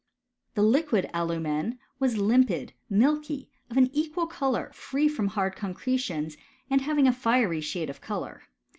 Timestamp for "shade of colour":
7.61-8.41